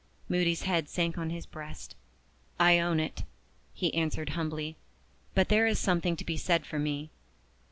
Moody's 0.27 0.63
head 0.63 0.89
sank 0.89 1.19
on 1.19 1.29
his 1.29 1.45
breast. 1.45 1.95
"I 2.59 2.79
own 2.79 2.99
it," 2.99 3.21
he 3.71 3.93
answered 3.93 4.29
humbly. 4.29 4.75
"But 5.35 5.49
there 5.49 5.67
is 5.67 5.77
something 5.77 6.15
to 6.15 6.25
be 6.25 6.37
said 6.37 6.65
for 6.65 6.79
me. 6.79 7.11